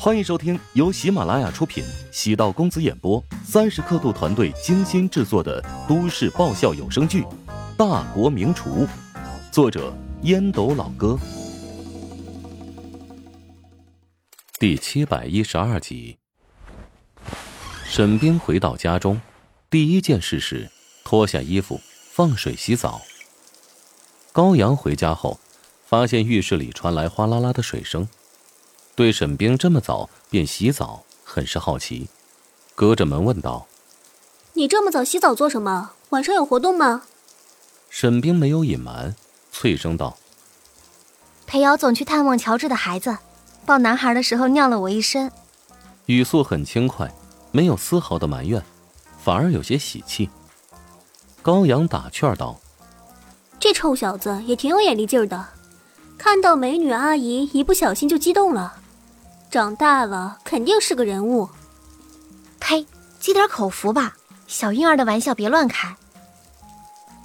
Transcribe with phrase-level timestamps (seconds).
[0.00, 7.22] 欢迎收听由喜马拉雅出品、喜道公子演播、三十刻度团队精心制作的都市爆笑有声剧
[7.76, 8.86] 《大国名厨》，
[9.50, 9.92] 作者
[10.22, 11.18] 烟斗老哥，
[14.60, 16.16] 第七百一十二集。
[17.84, 19.20] 沈冰回到家中，
[19.68, 20.70] 第一件事是
[21.02, 21.80] 脱下衣服
[22.12, 23.02] 放水洗澡。
[24.30, 25.40] 高阳回家后，
[25.84, 28.08] 发现浴室里传来哗啦啦的水声。
[28.98, 32.08] 对沈冰这么早便洗澡很是好奇，
[32.74, 33.68] 隔着门问道
[34.54, 35.92] ：“你这么早洗澡做什么？
[36.08, 37.02] 晚上有活动吗？”
[37.90, 39.14] 沈冰没有隐瞒，
[39.52, 40.16] 脆声道
[41.46, 43.16] ：“裴瑶总去探望乔治的孩子，
[43.64, 45.30] 抱男孩的时候尿了我一身。”
[46.06, 47.08] 语速很轻快，
[47.52, 48.60] 没有丝毫的埋怨，
[49.22, 50.28] 反而有些喜气。
[51.40, 52.58] 高阳打趣道
[53.60, 55.46] ：“这臭小子也挺有眼力劲儿的，
[56.18, 58.74] 看到美女阿姨一不小心就激动了。”
[59.50, 61.48] 长大了肯定是个人物。
[62.60, 62.86] 呸！
[63.20, 65.96] 积点口福吧，小婴儿的玩笑别乱开。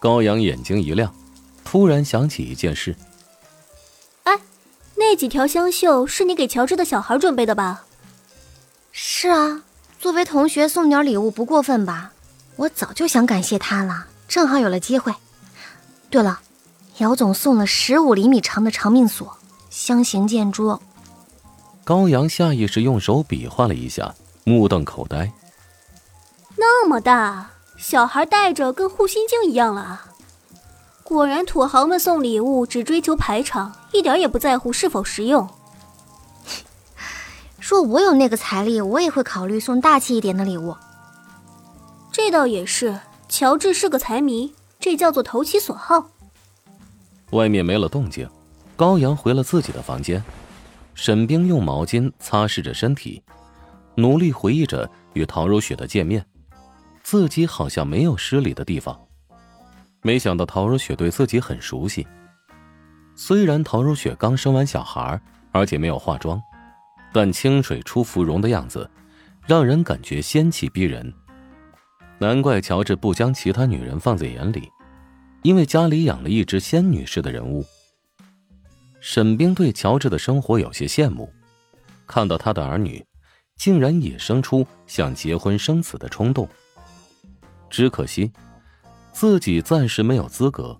[0.00, 1.14] 高阳眼睛一亮，
[1.64, 2.96] 突然想起一件事。
[4.22, 4.40] 哎，
[4.94, 7.84] 那几条香绣是你给乔治的小孩准备的吧？
[8.92, 9.62] 是啊，
[9.98, 12.12] 作为同学送点礼物不过分吧？
[12.56, 15.12] 我早就想感谢他了，正好有了机会。
[16.08, 16.40] 对了，
[16.98, 19.36] 姚总送了十五厘米长的长命锁，
[19.68, 20.80] 相形见绌。
[21.84, 25.30] 高阳下意识用手比划了一下，目瞪口呆。
[26.56, 30.00] 那么大，小孩戴着跟护心镜一样了。
[31.02, 35.46] 果然，土豪们送礼物只追求排场，一点也不在乎是否实用。
[37.60, 40.74] 若我有那个财力，我也会考虑送大气一点的礼物。
[42.10, 42.98] 这倒也是，
[43.28, 46.08] 乔治是个财迷，这叫做投其所好。
[47.30, 48.26] 外面没了动静，
[48.74, 50.24] 高阳回了自己的房间。
[50.94, 53.22] 沈冰用毛巾擦拭着身体，
[53.96, 56.24] 努力回忆着与陶如雪的见面，
[57.02, 58.98] 自己好像没有失礼的地方。
[60.02, 62.06] 没想到陶如雪对自己很熟悉。
[63.16, 66.40] 虽然陶如雪刚生完小孩，而且没有化妆，
[67.12, 68.88] 但清水出芙蓉的样子，
[69.46, 71.12] 让人感觉仙气逼人。
[72.18, 74.70] 难怪乔治不将其他女人放在眼里，
[75.42, 77.64] 因为家里养了一只仙女式的人物。
[79.06, 81.30] 沈冰对乔治的生活有些羡慕，
[82.06, 83.04] 看到他的儿女，
[83.54, 86.48] 竟然也生出想结婚生子的冲动。
[87.68, 88.32] 只可惜，
[89.12, 90.74] 自己暂时没有资格。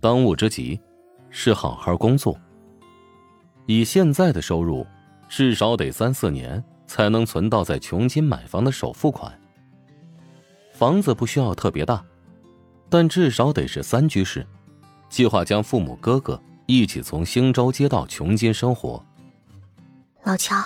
[0.00, 0.80] 当务之急，
[1.28, 2.34] 是好好工作。
[3.66, 4.86] 以现在的收入，
[5.28, 9.30] 至少得三四年才能存到在穷金买房的首付款。
[10.72, 12.02] 房子不需要特别大，
[12.88, 14.46] 但至少得是三居室。
[15.10, 16.42] 计划将父母、哥哥。
[16.66, 19.04] 一起从兴州街道穷街生活。
[20.22, 20.56] 老乔，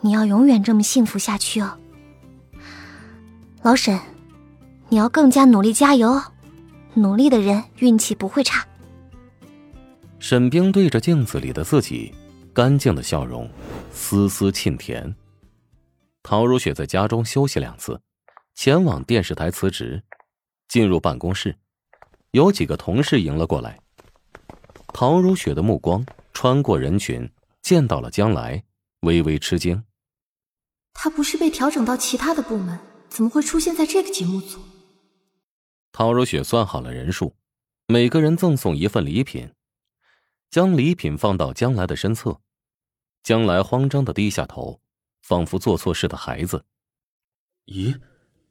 [0.00, 1.78] 你要永远这么幸福下去哦。
[3.62, 3.98] 老沈，
[4.88, 6.22] 你要更加努力加油哦。
[6.94, 8.66] 努力的人运气不会差。
[10.18, 12.14] 沈冰对着镜子里的自己，
[12.52, 13.48] 干净的笑容，
[13.92, 15.14] 丝丝沁甜。
[16.22, 18.00] 陶如雪在家中休息两次，
[18.54, 20.02] 前往电视台辞职。
[20.68, 21.56] 进入办公室，
[22.32, 23.78] 有几个同事迎了过来。
[25.00, 27.30] 陶如雪的目光穿过人群，
[27.62, 28.64] 见到了将来，
[29.02, 29.84] 微微吃惊。
[30.92, 32.76] 他不是被调整到其他的部门，
[33.08, 34.58] 怎么会出现在这个节目组？
[35.92, 37.36] 陶如雪算好了人数，
[37.86, 39.52] 每个人赠送一份礼品，
[40.50, 42.40] 将礼品放到将来的身侧。
[43.22, 44.80] 将来慌张的低下头，
[45.22, 46.64] 仿佛做错事的孩子。
[47.66, 48.00] 咦，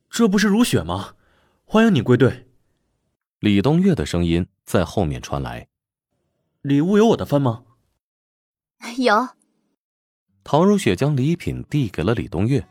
[0.09, 1.15] 这不是如雪吗？
[1.65, 2.47] 欢迎你归队。
[3.41, 5.67] 李东岳的声音在后面传来。
[6.67, 7.63] 礼物有我的份吗？
[8.97, 9.29] 有。
[10.43, 12.67] 陶如雪将礼品递给了李东岳，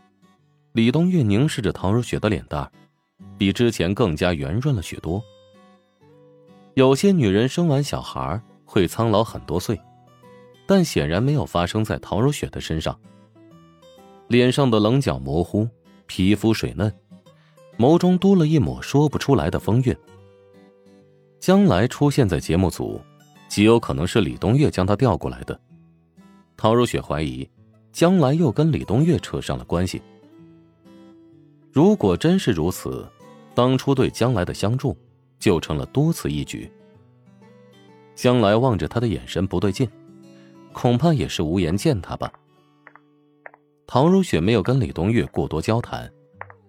[0.72, 2.70] 李东岳凝视着陶如雪的脸蛋，
[3.38, 5.24] 比之前更加圆润了许多。
[6.74, 9.80] 有些女人生完小孩会苍老很多岁，
[10.66, 13.00] 但显然没有发生在陶如雪的身上。
[14.28, 15.66] 脸上的棱角模糊，
[16.04, 16.94] 皮肤水嫩，
[17.78, 19.97] 眸中多了一抹说不出来的风韵。
[21.41, 23.00] 将来出现在节目组。
[23.48, 25.59] 极有可能是李东月将他调过来的。
[26.57, 27.48] 陶如雪怀疑，
[27.93, 30.01] 将来又跟李东月扯上了关系。
[31.72, 33.07] 如果真是如此，
[33.54, 34.97] 当初对将来的相助，
[35.39, 36.71] 就成了多此一举。
[38.15, 39.89] 将来望着他的眼神不对劲，
[40.72, 42.33] 恐怕也是无颜见他吧。
[43.87, 46.10] 陶如雪没有跟李东月过多交谈，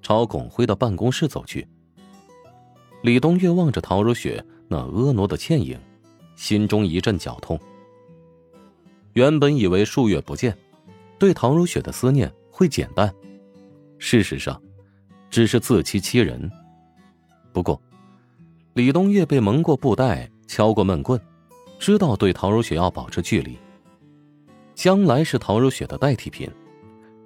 [0.01, 1.65] 朝巩辉的办公室走去。
[3.01, 5.79] 李东月望着陶如雪那婀娜的倩影。
[6.37, 7.59] 心中一阵绞痛。
[9.11, 10.57] 原本以为数月不见，
[11.19, 13.13] 对陶如雪的思念会减淡。
[13.97, 14.61] 事实上，
[15.29, 16.49] 只是自欺欺人。
[17.51, 17.81] 不过，
[18.75, 21.19] 李东月被蒙过布袋，敲过闷棍，
[21.79, 23.57] 知道对陶如雪要保持距离。
[24.75, 26.47] 将来是陶如雪的代替品，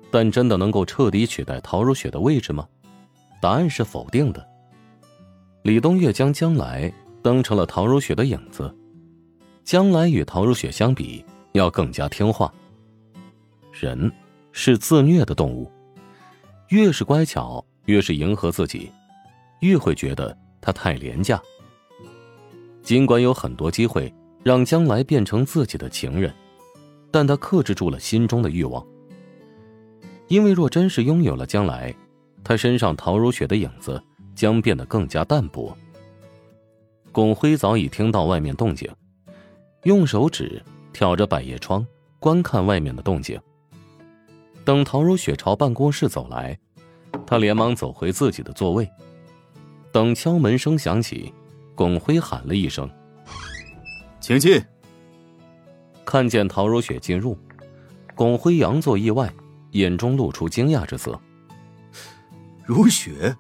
[0.10, 2.66] 但真的能够彻底取代陶如雪的位置吗？
[3.42, 4.48] 答案是否定的。
[5.64, 6.92] 李东月将将来
[7.22, 8.74] 当成了陶如雪的影子，
[9.64, 11.24] 将来与陶如雪相比，
[11.54, 12.54] 要更加听话。
[13.72, 14.12] 人
[14.52, 15.72] 是自虐的动物，
[16.70, 18.92] 越是乖巧，越是迎合自己，
[19.62, 21.42] 越会觉得他太廉价。
[22.84, 24.14] 尽管有很多机会
[24.44, 26.34] 让将来变成自己的情人。
[27.14, 28.82] 但他克制住了心中的欲望，
[30.30, 31.94] 因为若真是拥有了将来，
[32.42, 34.02] 他身上陶如雪的影子
[34.34, 35.78] 将变得更加淡薄。
[37.12, 38.90] 巩辉早已听到外面动静，
[39.84, 40.62] 用手指
[40.94, 41.86] 挑着百叶窗
[42.20, 43.40] 观看外面的动静。
[44.64, 46.58] 等陶如雪朝办公室走来，
[47.26, 48.88] 他连忙走回自己的座位。
[49.92, 51.34] 等敲门声响起，
[51.74, 52.90] 巩辉喊了一声
[54.22, 54.64] ：“请进。”
[56.06, 57.36] 看见陶如雪进入，
[58.14, 59.34] 巩辉佯作意外，
[59.72, 61.20] 眼中露出惊讶之色。
[62.64, 63.36] 如雪，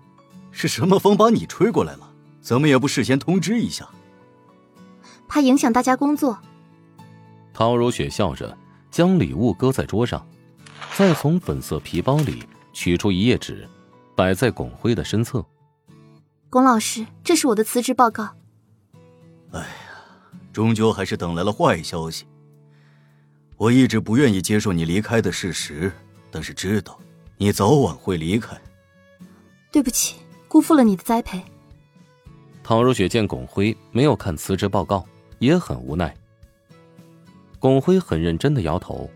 [0.49, 2.11] 是什么风把你吹过来了？
[2.41, 3.87] 怎么也不事先通知一下？
[5.31, 6.37] 怕影响大家工作。
[7.53, 8.57] 陶如雪笑着，
[8.91, 10.27] 将礼物搁在桌上，
[10.97, 12.43] 再从粉色皮包里
[12.73, 13.65] 取出一页纸，
[14.13, 15.45] 摆在巩辉的身侧。
[16.49, 18.27] 龚老师，这是我的辞职报告。
[19.53, 19.67] 哎呀，
[20.51, 22.25] 终究还是等来了坏消息。
[23.55, 25.89] 我一直不愿意接受你离开的事实，
[26.29, 26.99] 但是知道
[27.37, 28.59] 你早晚会离开。
[29.71, 30.17] 对不起，
[30.49, 31.41] 辜负了你的栽培。
[32.61, 35.05] 陶如雪见巩辉没有看辞职报告，
[35.41, 36.15] 也很无奈。
[37.59, 39.09] 巩辉很认真的摇头：“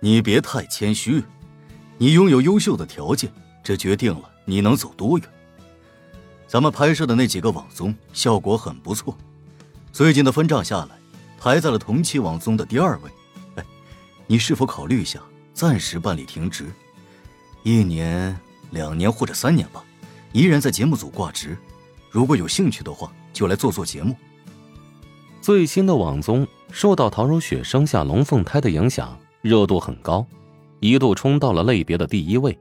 [0.00, 1.22] 你别太谦虚，
[1.98, 3.30] 你拥有优秀的条件，
[3.62, 5.28] 这决定了你能走多远。
[6.48, 9.16] 咱们拍摄的那几个网综效果很不错，
[9.92, 10.98] 最近的分账下来，
[11.38, 13.10] 排在了同期网综的第二位。”
[14.26, 15.20] 你是否考虑一下
[15.52, 16.72] 暂时办理停职，
[17.64, 18.34] 一年、
[18.70, 19.84] 两年或者三年吧，
[20.32, 21.54] 依然在节目组挂职。
[22.10, 24.16] 如果有兴趣的话，就来做做节目。
[25.42, 30.24] 最新的网综受到陶如雪生下龙凤胎的影响，热度很高，
[30.78, 32.56] 一度冲到了类别的第一位。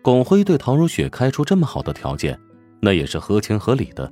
[0.00, 2.40] 巩辉对陶如雪开出这么好的条件，
[2.80, 4.10] 那也是合情合理的。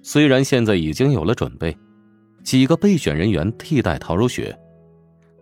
[0.00, 1.76] 虽然现在已经有了准备，
[2.44, 4.56] 几个备选人员替代陶如雪。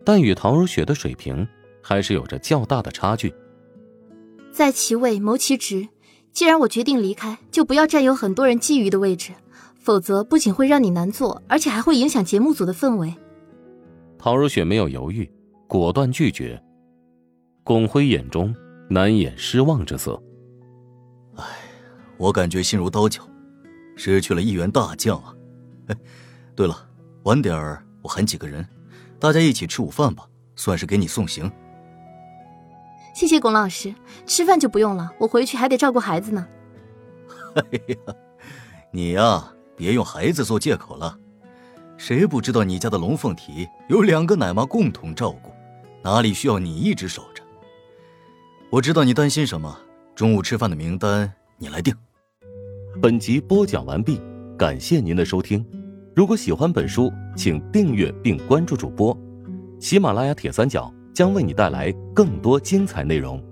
[0.03, 1.47] 但与陶如雪的水平
[1.83, 3.35] 还是有着较大的差距。
[4.51, 5.89] 在其位谋其职，
[6.33, 9.33] 既然我决定离开，就不要占有很多人觊觎的位置，
[9.87, 13.15] 否则不仅会让你难做，而且还会影响节目组的氛围。
[14.19, 15.31] 陶如雪没有犹豫，
[15.69, 16.61] 果断拒绝。
[17.63, 18.53] 巩辉眼中
[18.91, 20.21] 难掩失望之色。
[21.37, 21.45] 唉，
[22.17, 23.23] 我感觉心如刀绞，
[23.95, 25.33] 失去了一员大将啊！
[25.87, 25.97] 哎，
[26.57, 26.77] 对了，
[27.23, 28.67] 晚点儿我喊几个人。
[29.21, 31.49] 大家一起吃午饭吧，算是给你送行。
[33.15, 33.95] 谢谢龚老师，
[34.27, 36.45] 吃饭就不用了，我回去还得照顾孩子呢。
[37.55, 38.15] 哎呀，
[38.91, 41.19] 你呀，别用孩子做借口了。
[41.97, 45.51] 谁不知道你家的龙凤体有两个奶妈共同照顾，
[46.03, 47.43] 哪里需要你一直守着？
[48.71, 49.79] 我知道你担心什么，
[50.15, 51.95] 中午吃饭的名单你来定。
[53.01, 54.21] 本集播讲完毕，
[54.59, 55.65] 感谢您的收听。
[56.15, 59.17] 如果喜欢本书，请订阅并关注主播。
[59.79, 63.43] 喜马拉雅铁三角将为你带来更多精彩内容。